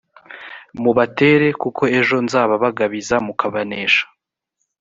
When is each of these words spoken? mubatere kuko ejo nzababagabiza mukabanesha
mubatere 0.81 1.47
kuko 1.61 1.83
ejo 1.99 2.15
nzababagabiza 2.25 3.15
mukabanesha 3.25 4.05